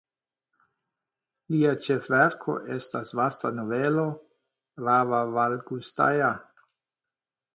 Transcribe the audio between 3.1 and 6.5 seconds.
vasta novelo "Rahvavalgustaja".